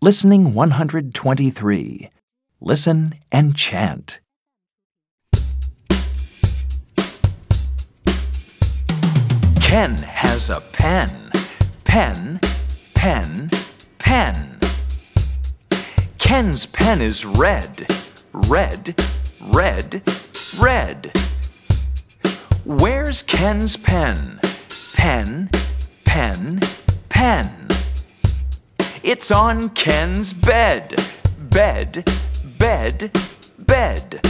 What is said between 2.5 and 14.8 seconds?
Listen and chant. Ken has a pen. Pen, pen, pen.